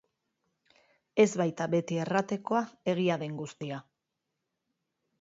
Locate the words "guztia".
3.45-3.83